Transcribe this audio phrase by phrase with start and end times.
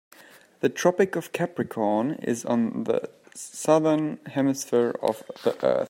[0.61, 5.79] The Tropic of Capricorn is on the Southern Hemisphere of the earth.